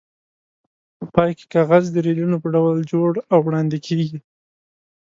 [0.99, 4.17] په پای کې کاغذ د ریلونو په ډول جوړ او وړاندې کېږي.